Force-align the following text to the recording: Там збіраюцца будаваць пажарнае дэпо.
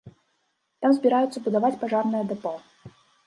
Там 0.85 0.95
збіраюцца 0.99 1.43
будаваць 1.45 1.73
пажарнае 1.83 2.23
дэпо. 2.35 2.53